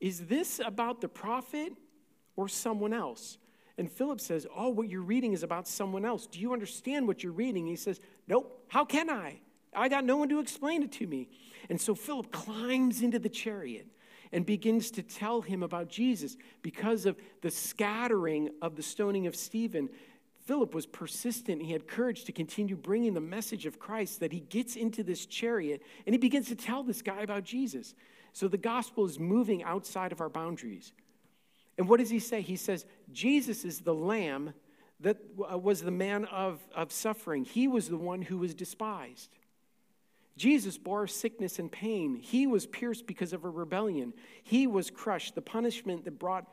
[0.00, 1.72] is this about the prophet
[2.36, 3.38] or someone else?
[3.76, 6.26] And Philip says, Oh, what you're reading is about someone else.
[6.26, 7.66] Do you understand what you're reading?
[7.66, 9.40] he says, Nope, how can I?
[9.74, 11.28] I got no one to explain it to me.
[11.68, 13.86] And so Philip climbs into the chariot
[14.32, 19.34] and begins to tell him about Jesus because of the scattering of the stoning of
[19.34, 19.88] Stephen.
[20.44, 21.62] Philip was persistent.
[21.62, 25.26] He had courage to continue bringing the message of Christ that he gets into this
[25.26, 27.94] chariot and he begins to tell this guy about Jesus.
[28.32, 30.92] So the gospel is moving outside of our boundaries.
[31.76, 32.40] And what does he say?
[32.40, 34.54] He says, Jesus is the lamb
[35.00, 37.44] that was the man of, of suffering.
[37.44, 39.30] He was the one who was despised.
[40.36, 42.16] Jesus bore sickness and pain.
[42.16, 44.14] He was pierced because of a rebellion.
[44.42, 45.34] He was crushed.
[45.34, 46.46] The punishment that brought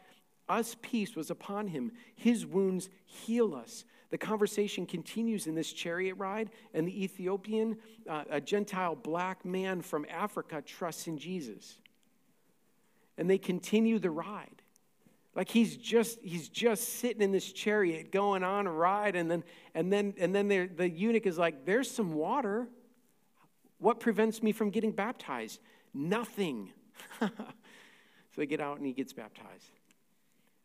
[0.50, 1.92] us peace was upon him.
[2.16, 3.86] His wounds heal us.
[4.10, 7.78] The conversation continues in this chariot ride, and the Ethiopian,
[8.10, 11.78] uh, a Gentile black man from Africa, trusts in Jesus.
[13.18, 14.61] And they continue the ride.
[15.36, 19.44] Like he's just he's just sitting in this chariot going on a ride, and then
[19.74, 22.68] and then and then the eunuch is like, "There's some water.
[23.80, 25.62] What prevents me from getting baptized?
[25.94, 26.72] Nothing."
[27.20, 27.30] so
[28.36, 29.72] they get out, and he gets baptized.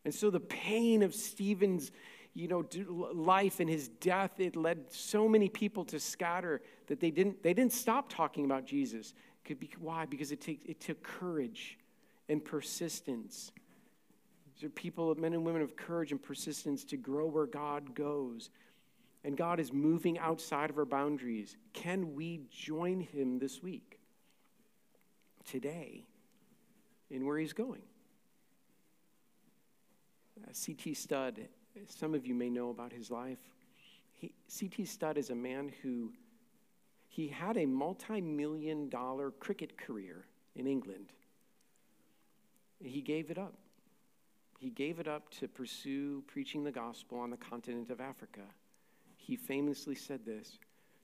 [0.07, 1.91] And so the pain of Stephen's,
[2.33, 2.65] you know,
[3.13, 7.53] life and his death, it led so many people to scatter that they didn't, they
[7.53, 9.13] didn't stop talking about Jesus.
[9.43, 10.05] Could be, why?
[10.05, 11.77] Because it, take, it took courage
[12.29, 13.51] and persistence.
[14.57, 18.49] These are people, men and women of courage and persistence to grow where God goes.
[19.23, 21.57] And God is moving outside of our boundaries.
[21.73, 23.99] Can we join him this week,
[25.45, 26.05] today,
[27.11, 27.81] in where he's going?
[30.51, 30.93] C.T.
[30.93, 31.39] Studd,
[31.87, 33.39] some of you may know about his life.
[34.47, 34.85] C.T.
[34.85, 36.13] Studd is a man who
[37.09, 41.11] he had a multi-million dollar cricket career in England.
[42.79, 43.53] He gave it up.
[44.57, 48.41] He gave it up to pursue preaching the gospel on the continent of Africa.
[49.15, 50.57] He famously said this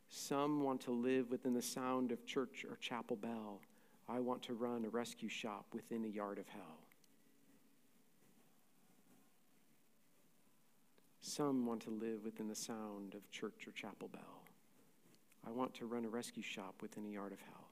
[0.10, 3.62] Some want to live within the sound of church or chapel bell.
[4.10, 6.80] I want to run a rescue shop within a yard of hell.
[11.22, 14.44] Some want to live within the sound of church or chapel bell.
[15.48, 17.68] I want to run a rescue shop within a yard of hell.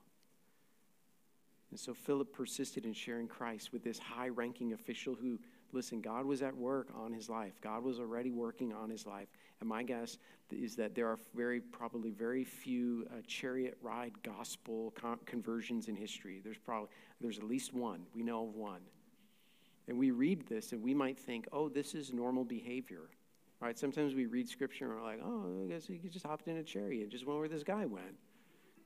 [1.70, 5.40] And so Philip persisted in sharing Christ with this high ranking official who,
[5.74, 7.54] listen, God was at work on his life.
[7.62, 9.28] God was already working on his life.
[9.60, 10.18] And my guess
[10.52, 15.96] is that there are very, probably very few uh, chariot ride gospel con- conversions in
[15.96, 16.42] history.
[16.44, 18.02] There's probably, there's at least one.
[18.14, 18.82] We know of one.
[19.88, 23.10] And we read this and we might think, oh, this is normal behavior.
[23.60, 23.78] Right?
[23.78, 26.64] Sometimes we read scripture and we're like, oh, I guess he just hopped in a
[26.64, 28.16] chariot, just went where this guy went.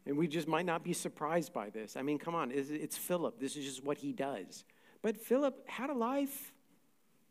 [0.05, 1.95] And we just might not be surprised by this.
[1.95, 3.39] I mean, come on, it's, it's Philip.
[3.39, 4.63] This is just what he does.
[5.01, 6.51] But Philip had a life.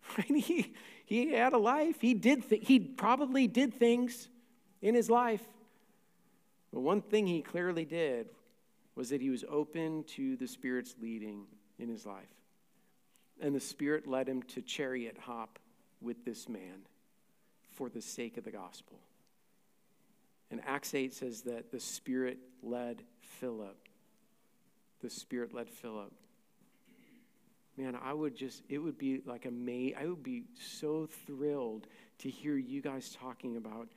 [0.26, 0.74] He,
[1.06, 2.00] he had a life.
[2.00, 4.28] He did th- he probably did things
[4.80, 5.42] in his life.
[6.72, 8.28] But one thing he clearly did
[8.94, 11.46] was that he was open to the Spirit's leading
[11.78, 12.28] in his life.
[13.40, 15.58] And the Spirit led him to chariot hop
[16.00, 16.86] with this man
[17.72, 18.98] for the sake of the gospel.
[20.50, 23.02] And Acts 8 says that the Spirit led
[23.40, 23.76] Philip.
[25.00, 26.12] The Spirit led Philip.
[27.76, 29.96] Man, I would just, it would be like a amazing.
[29.98, 31.86] I would be so thrilled
[32.18, 33.88] to hear you guys talking about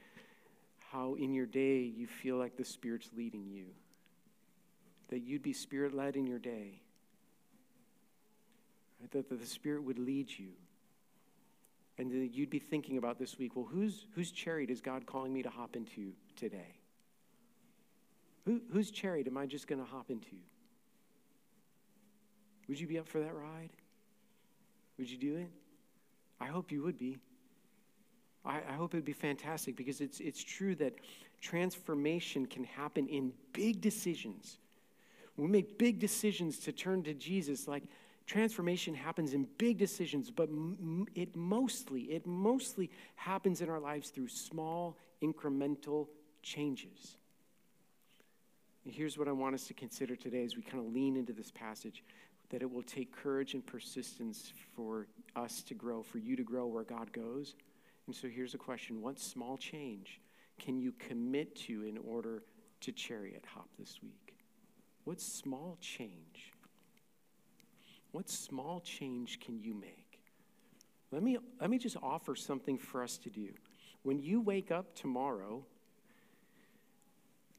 [0.91, 3.65] how in your day you feel like the Spirit's leading you.
[5.09, 6.81] That you'd be Spirit led in your day.
[9.11, 10.49] That the Spirit would lead you
[11.97, 15.33] and that you'd be thinking about this week well, whose, whose chariot is God calling
[15.33, 16.75] me to hop into today?
[18.45, 20.35] Who, whose chariot am I just going to hop into?
[22.67, 23.69] Would you be up for that ride?
[24.97, 25.49] Would you do it?
[26.39, 27.17] I hope you would be.
[28.45, 30.93] I, I hope it would be fantastic because it's, it's true that
[31.41, 34.57] transformation can happen in big decisions.
[35.35, 37.83] We make big decisions to turn to Jesus, like
[38.27, 40.49] Transformation happens in big decisions, but
[41.15, 46.09] it mostly, it mostly happens in our lives through small incremental
[46.43, 47.15] changes.
[48.83, 51.31] And here's what I want us to consider today as we kind of lean into
[51.31, 52.03] this passage
[52.49, 56.65] that it will take courage and persistence for us to grow, for you to grow
[56.65, 57.55] where God goes.
[58.05, 60.21] And so here's a question What small change
[60.59, 62.43] can you commit to in order
[62.81, 64.35] to chariot hop this week?
[65.03, 66.51] What small change?
[68.11, 70.19] What small change can you make?
[71.11, 73.49] Let me, let me just offer something for us to do.
[74.03, 75.63] When you wake up tomorrow,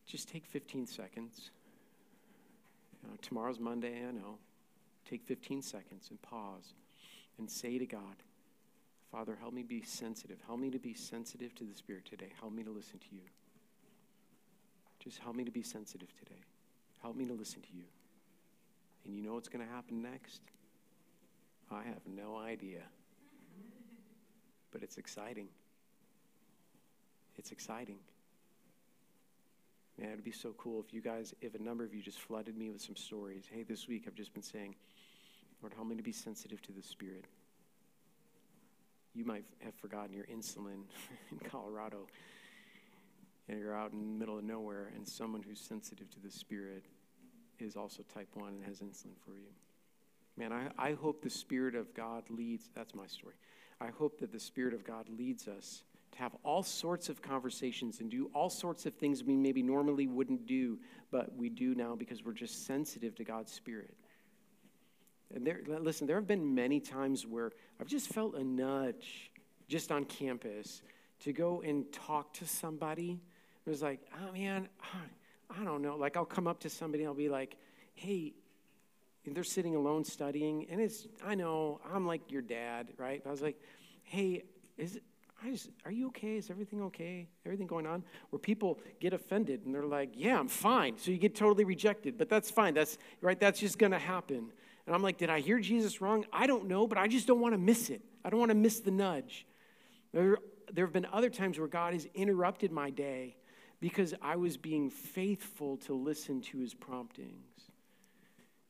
[0.06, 1.50] just take 15 seconds.
[3.02, 4.38] You know, tomorrow's Monday, I know.
[5.08, 6.74] Take 15 seconds and pause
[7.38, 8.22] and say to God,
[9.10, 10.38] Father, help me be sensitive.
[10.46, 12.30] Help me to be sensitive to the Spirit today.
[12.40, 13.22] Help me to listen to you.
[15.02, 16.40] Just help me to be sensitive today.
[17.00, 17.84] Help me to listen to you.
[19.04, 20.42] And you know what's going to happen next?
[21.70, 22.82] I have no idea.
[24.70, 25.48] But it's exciting.
[27.38, 27.98] It's exciting.
[29.98, 32.56] Man, it'd be so cool if you guys, if a number of you just flooded
[32.56, 33.44] me with some stories.
[33.50, 34.74] Hey, this week I've just been saying,
[35.62, 37.24] Lord, help me to be sensitive to the Spirit.
[39.14, 40.82] You might have forgotten your insulin
[41.32, 42.06] in Colorado,
[43.48, 46.84] and you're out in the middle of nowhere, and someone who's sensitive to the Spirit
[47.58, 49.48] is also type 1 and has insulin for you.
[50.36, 53.34] Man, I, I hope the Spirit of God leads, that's my story.
[53.80, 58.00] I hope that the Spirit of God leads us to have all sorts of conversations
[58.00, 60.78] and do all sorts of things we maybe normally wouldn't do,
[61.10, 63.94] but we do now because we're just sensitive to God's Spirit.
[65.34, 69.30] And there, listen, there have been many times where I've just felt a nudge
[69.68, 70.82] just on campus
[71.20, 73.20] to go and talk to somebody.
[73.66, 74.68] It was like, oh man,
[75.50, 75.96] I don't know.
[75.96, 77.56] Like, I'll come up to somebody, I'll be like,
[77.94, 78.32] hey,
[79.26, 83.22] they're sitting alone studying, and it's, I know, I'm like your dad, right?
[83.22, 83.60] But I was like,
[84.04, 84.44] hey,
[84.78, 85.02] is it,
[85.44, 86.36] I just, are you okay?
[86.36, 87.28] Is everything okay?
[87.44, 88.02] Everything going on?
[88.30, 90.96] Where people get offended and they're like, yeah, I'm fine.
[90.98, 92.74] So you get totally rejected, but that's fine.
[92.74, 93.38] That's right.
[93.38, 94.50] That's just going to happen.
[94.88, 96.24] And I'm like, did I hear Jesus wrong?
[96.32, 98.00] I don't know, but I just don't want to miss it.
[98.24, 99.46] I don't want to miss the nudge.
[100.14, 100.38] There,
[100.72, 103.36] there have been other times where God has interrupted my day
[103.80, 107.68] because I was being faithful to listen to his promptings.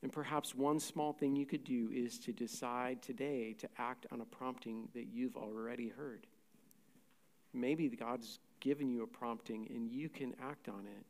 [0.03, 4.19] And perhaps one small thing you could do is to decide today to act on
[4.19, 6.27] a prompting that you've already heard.
[7.53, 11.05] Maybe God's given you a prompting and you can act on it.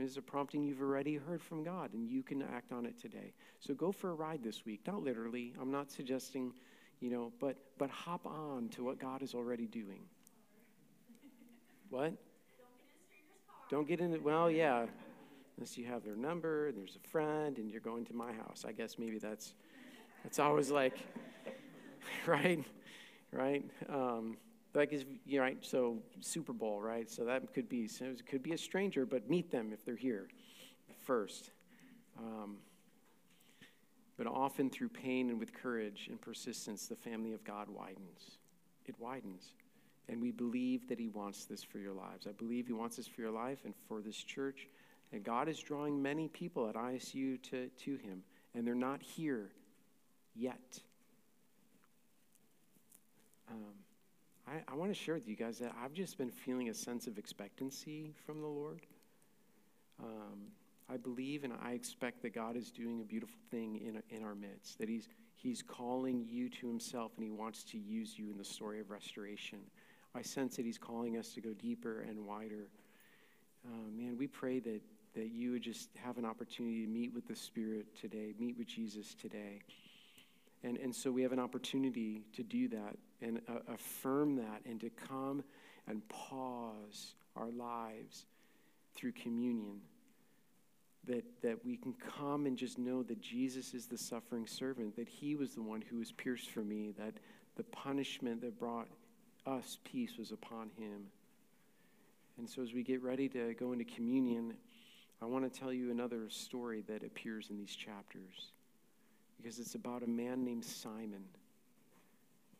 [0.00, 3.32] It's a prompting you've already heard from God and you can act on it today.
[3.60, 4.80] So go for a ride this week.
[4.86, 5.52] Not literally.
[5.60, 6.52] I'm not suggesting,
[7.00, 10.02] you know, but but hop on to what God is already doing.
[11.90, 12.14] What?
[13.68, 14.22] Don't get in it.
[14.22, 14.86] Well, yeah.
[15.56, 18.64] Unless you have their number, and there's a friend, and you're going to my house.
[18.66, 19.52] I guess maybe that's
[20.22, 20.98] that's always like,
[22.26, 22.64] right,
[23.32, 23.64] right.
[23.88, 24.36] Um,
[24.74, 25.58] like is you know, right.
[25.62, 27.10] So Super Bowl, right?
[27.10, 29.96] So that could be so it could be a stranger, but meet them if they're
[29.96, 30.28] here
[31.04, 31.50] first.
[32.18, 32.58] Um,
[34.16, 38.38] but often through pain and with courage and persistence, the family of God widens.
[38.84, 39.54] It widens.
[40.08, 42.26] And we believe that He wants this for your lives.
[42.28, 44.68] I believe He wants this for your life and for this church.
[45.12, 48.22] And God is drawing many people at ISU to, to Him,
[48.54, 49.50] and they're not here
[50.34, 50.80] yet.
[53.50, 53.74] Um,
[54.50, 57.06] I, I want to share with you guys that I've just been feeling a sense
[57.06, 58.80] of expectancy from the Lord.
[60.02, 60.48] Um,
[60.88, 64.34] I believe and I expect that God is doing a beautiful thing in, in our
[64.34, 68.38] midst, that he's, he's calling you to Himself and He wants to use you in
[68.38, 69.60] the story of restoration.
[70.16, 72.66] I sense that He's calling us to go deeper and wider.
[73.64, 74.80] Uh, man, we pray that,
[75.14, 78.66] that you would just have an opportunity to meet with the Spirit today, meet with
[78.66, 79.60] Jesus today.
[80.62, 84.80] And, and so we have an opportunity to do that and uh, affirm that and
[84.80, 85.42] to come
[85.86, 88.26] and pause our lives
[88.94, 89.80] through communion.
[91.06, 95.08] That, that we can come and just know that Jesus is the suffering servant, that
[95.08, 97.14] he was the one who was pierced for me, that
[97.56, 98.86] the punishment that brought
[99.46, 101.06] us peace was upon him.
[102.36, 104.52] And so, as we get ready to go into communion,
[105.22, 108.52] I want to tell you another story that appears in these chapters
[109.40, 111.24] because it's about a man named Simon.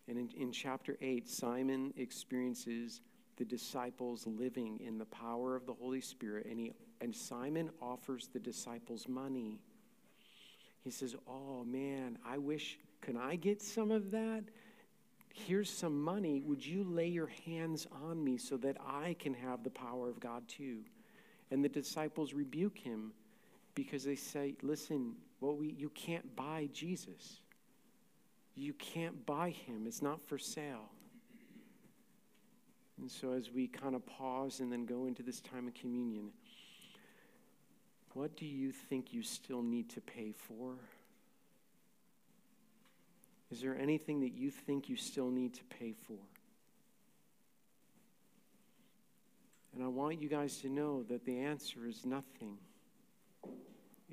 [0.09, 3.01] And in, in chapter 8, Simon experiences
[3.37, 8.29] the disciples living in the power of the Holy Spirit, and, he, and Simon offers
[8.33, 9.59] the disciples money.
[10.83, 14.45] He says, Oh man, I wish, can I get some of that?
[15.33, 16.43] Here's some money.
[16.45, 20.19] Would you lay your hands on me so that I can have the power of
[20.19, 20.81] God too?
[21.51, 23.13] And the disciples rebuke him
[23.75, 27.41] because they say, Listen, well, we, you can't buy Jesus.
[28.55, 29.85] You can't buy him.
[29.87, 30.91] It's not for sale.
[33.01, 36.31] And so, as we kind of pause and then go into this time of communion,
[38.13, 40.75] what do you think you still need to pay for?
[43.51, 46.19] Is there anything that you think you still need to pay for?
[49.75, 52.59] And I want you guys to know that the answer is nothing.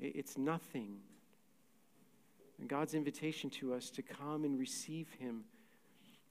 [0.00, 0.98] It's nothing.
[2.58, 5.44] And God's invitation to us to come and receive Him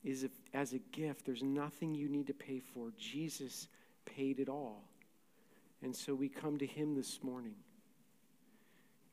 [0.03, 1.25] is a, as a gift.
[1.25, 2.91] There's nothing you need to pay for.
[2.97, 3.67] Jesus
[4.05, 4.83] paid it all.
[5.81, 7.55] And so we come to Him this morning.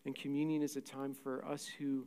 [0.05, 2.07] And communion is a time for us who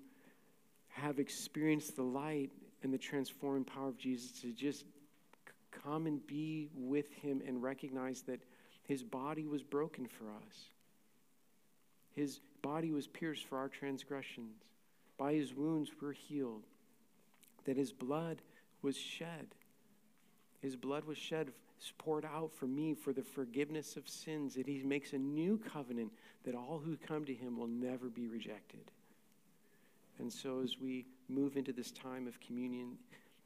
[0.90, 2.52] have experienced the light
[2.84, 4.86] and the transforming power of Jesus to just
[5.84, 8.42] come and be with Him and recognize that
[8.84, 10.66] His body was broken for us.
[12.16, 14.56] His body was pierced for our transgressions.
[15.18, 16.64] By his wounds we're healed.
[17.66, 18.42] That his blood
[18.82, 19.48] was shed.
[20.62, 21.52] His blood was shed,
[21.98, 24.56] poured out for me for the forgiveness of sins.
[24.56, 26.12] That he makes a new covenant
[26.46, 28.92] that all who come to him will never be rejected.
[30.20, 32.98] And so as we move into this time of communion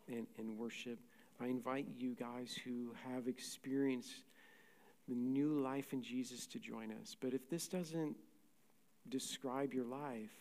[0.07, 0.99] and, and worship,
[1.41, 4.23] I invite you guys who have experienced
[5.07, 7.17] the new life in Jesus to join us.
[7.19, 8.15] But if this doesn't
[9.09, 10.31] describe your life,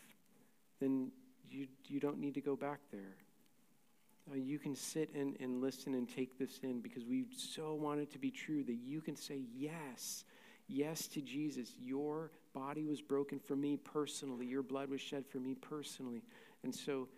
[0.80, 1.10] then
[1.50, 3.16] you, you don't need to go back there.
[4.30, 8.00] Uh, you can sit and, and listen and take this in because we so want
[8.00, 10.24] it to be true that you can say yes,
[10.68, 11.72] yes to Jesus.
[11.80, 16.22] Your body was broken for me personally, your blood was shed for me personally.
[16.62, 17.08] And so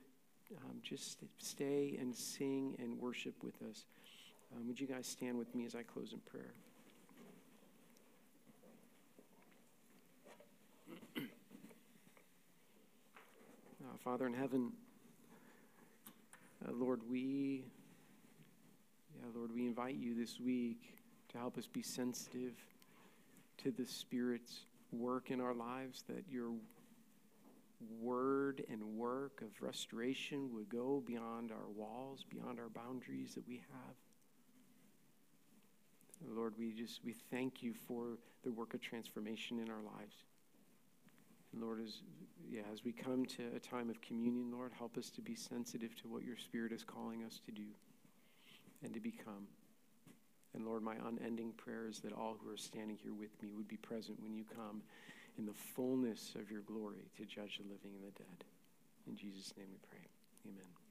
[0.65, 3.85] um, just stay and sing and worship with us.
[4.55, 6.53] Um, would you guys stand with me as I close in prayer?
[14.05, 14.73] Father in heaven,
[16.67, 17.65] uh, Lord, we,
[19.15, 20.99] Yeah, Lord, we invite you this week
[21.29, 22.55] to help us be sensitive
[23.59, 26.51] to the Spirit's work in our lives, that your
[28.01, 33.63] word and work of restoration would go beyond our walls, beyond our boundaries that we
[33.71, 33.95] have.
[36.29, 40.17] Lord, we just we thank you for the work of transformation in our lives.
[41.59, 42.01] Lord, as
[42.51, 45.95] yeah, as we come to a time of communion, Lord, help us to be sensitive
[46.03, 47.69] to what your Spirit is calling us to do
[48.83, 49.47] and to become.
[50.55, 53.69] And Lord, my unending prayer is that all who are standing here with me would
[53.69, 54.83] be present when you come
[55.39, 58.45] in the fullness of your glory to judge the living and the dead.
[59.07, 60.07] In Jesus' name we pray.
[60.47, 60.82] Amen.